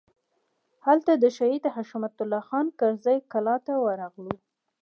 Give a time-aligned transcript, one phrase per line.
[0.85, 4.35] هلته د شهید حشمت الله خان کرزي کلا ته ورغلو.